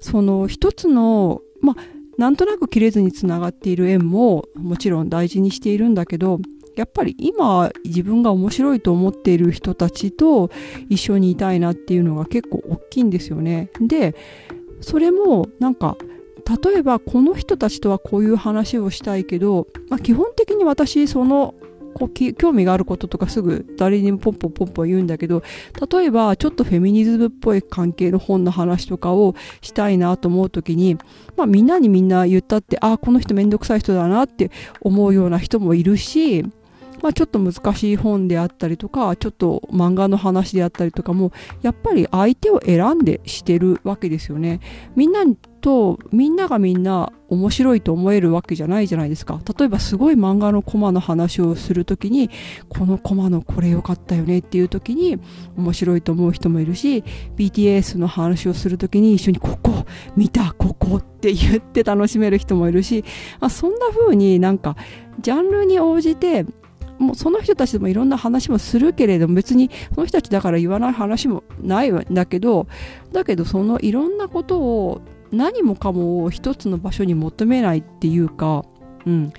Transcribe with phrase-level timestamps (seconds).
[0.00, 6.40] その一つのまあなんとなく切れずにつながっている縁ももちろん大事にしているんだけど
[6.76, 10.50] やっぱり今自分が面白いと思っている人たちと
[10.88, 13.70] 一緒にいたいなっていうのが結構大きいんですよね。
[13.80, 14.14] で
[14.80, 15.96] それもなんか
[16.64, 21.54] 例えばこの人たちとはこういう話をしたいけど、まあ、基本的に私その
[21.96, 25.42] こう興味があることとかすぐ誰にもポンポンポンポン言うんだけど
[25.90, 30.98] 例えばちょっとフェミニズムっぽい関係の本の話とかをしたいなと思う時に、
[31.36, 34.50] まあ、みんなにみんな言ったってああこの人めんどくさい人だなって
[34.82, 36.44] 思うような人もいるし
[37.02, 44.60] まあ、ちょっと難しい本であったりとかちょっと漫画の話であったりとかもやっぱり相手を選んでしてるわけですよね。
[44.94, 45.24] みんな
[45.66, 49.40] とみんながみんな面白いと思えるわけじゃないじゃないですか。
[49.58, 52.30] 例えばすごい漫画のコマの話をするときに
[52.68, 55.18] このコマのこれ良かったよねっていうときに
[55.56, 57.02] 面白いと思う人もいるし
[57.36, 59.84] BTS の話をするときに一緒にここ
[60.16, 63.04] 見たここって言って楽しめる人もいるし、
[63.40, 64.76] まあ、そんな風になんか
[65.20, 66.46] ジャンルに応じて
[66.98, 72.66] もうその人たちでもいろんな話もするけれども別にその人たちだから言わない話もないんだけど
[73.12, 75.02] だけどそのいろんなことを
[75.32, 78.64] 何もかもを一つの場所に求めないっていうか、
[79.04, 79.32] うん、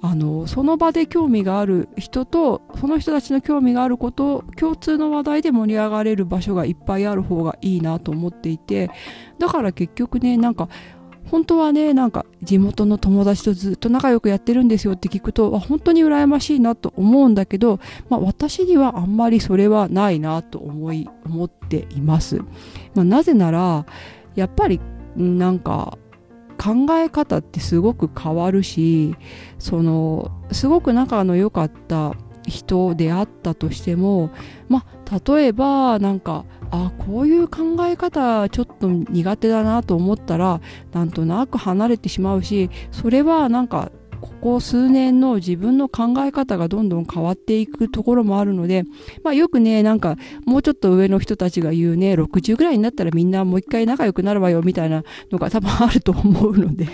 [0.00, 8.90] あのその場で興味がある人とその人たちの興味があること共通の話題で盛り上がれる場所がいっぱいある方がいいなと思っていて
[9.38, 10.68] だから結局ねなんか
[11.30, 22.38] 本当はねなんか地元の友達とずっと仲良くやってるんですよって聞くと本当に羨ましいなと思うんだけど、まあ、私にはあんまりそれはないなと思い思っています、
[22.94, 23.86] まあ、なぜなら
[24.34, 24.80] やっぱり
[25.16, 25.98] なんか
[26.58, 29.16] 考え方ってすごく変わるし
[29.58, 32.14] そのすごく仲の良かった
[32.46, 34.30] 人であったとしても
[34.68, 40.60] まあ例えばなんかあこういう考え方ちょっと苦手だなと思ったら
[40.92, 43.90] なんとなく離れてしまうしそれはなんか
[44.20, 48.84] ここ数年の自分の考え方がどんどん変わっていくところもあるので、
[49.22, 56.88] まあよくね、なんかもうちょっと上の人たちが言うね、60ぐらいになったらみんなもう一回仲良くなるわよみたいなのが多分あると思うので。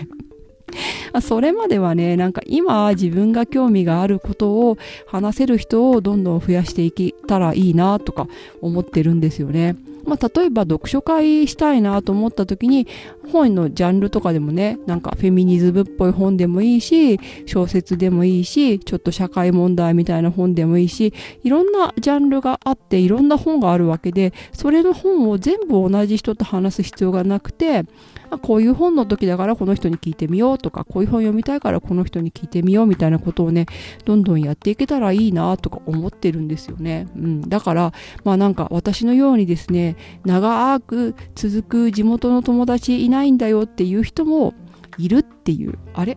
[1.21, 8.27] それまではね、なんか今自分が興味があることを話せる人をどんどん増やしていけたらいいなとか
[8.61, 9.77] 思ってるんですよね。
[10.07, 12.87] まあ、例えば読書会したいなと思った時に
[13.33, 27.85] 本のジャンルとかでもねなんかフェミニズムっぽい本でもいいし小説でもいいしちょっと社会問題みたいな本でもいいしいろんなジャンルがあっていろんな本があるわけでそれの本を全部同じ人と話す必要がなくて
[28.31, 33.67] まこういう本の時だからこの人に聞いてみようとかこういう本読みたいからこの人に聞いてみようみたいなことをね
[34.05, 37.93] どんどんやっていけたらいいなとか思ってるんですよね、うん、だから
[38.25, 44.55] まあなんか私のようにですね長く続く地元の友達いないんだよっていう人も
[44.99, 45.79] いるっていう。
[45.93, 46.17] あれ？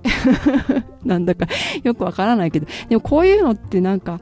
[1.04, 1.48] なんだか
[1.84, 2.68] よくわからないけど。
[2.90, 4.20] でもこういうのってなんか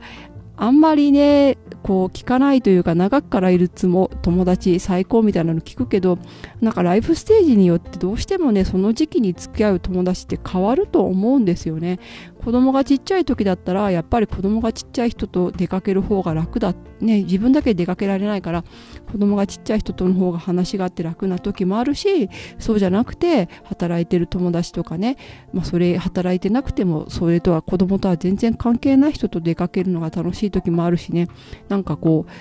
[0.58, 1.55] あんまりね
[1.86, 6.18] こう聞かないというか長くからいるつも友達最高みたいなの聞くけど
[6.60, 12.00] なんかライフステージによってどうしてもねその時期に付き合う友達って変わると思うんですよね。
[12.46, 16.76] 子供がちっちゃい時だったらやっぱり子供がちっちゃい人と出かける方が楽だ。
[17.02, 18.64] ね自分だけ出かけられないから
[19.12, 25.18] 子供がちっちゃい人との方が話があって楽な時もあるしそうじゃなくて働いてる友達とかね、
[25.52, 31.28] まあ、それ働いてなくてもそれとは子供とは全然関係ない人と出かけるのが楽しい時もあるしね。
[31.68, 32.32] なんかこう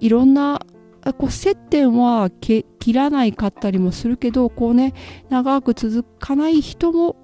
[0.00, 0.60] いろんな
[1.18, 4.92] こう接点は切らないかったりもするけどこうね
[5.30, 7.16] 長く続かない人も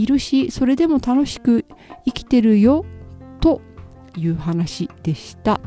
[0.00, 1.66] いるしそれでも楽しく
[2.06, 2.86] 生きてるよ
[3.40, 3.60] と
[4.16, 5.60] いう話でした。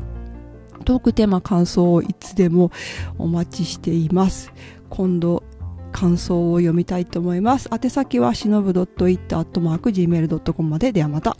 [0.85, 2.71] トークテーマ感想をいつでも
[3.17, 4.51] お待ちしています。
[4.89, 5.43] 今度
[5.91, 7.69] 感想を読みたいと思います。
[7.71, 10.91] 宛先はしのぶ .it.gmail.com まで。
[10.91, 11.37] ではまた。